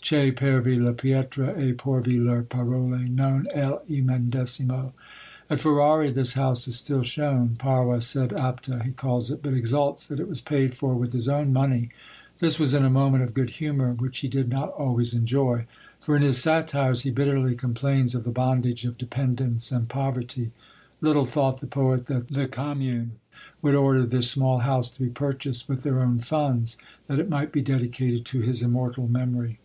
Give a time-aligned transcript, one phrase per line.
[0.00, 4.94] "Che pervi le pietre, e porvi le parole, non è il medesimo!"
[5.50, 10.06] At Ferrari this house is still shown, "Parva sed apta" he calls it, but exults
[10.06, 11.90] that it was paid for with his own money.
[12.38, 15.66] This was in a moment of good humour, which he did not always enjoy;
[16.00, 20.52] for in his Satires he bitterly complains of the bondage of dependence and poverty.
[21.02, 23.16] Little thought the poet that the commune
[23.60, 26.78] would order this small house to be purchased with their own funds,
[27.08, 29.58] that it might be dedicated to his immortal memory.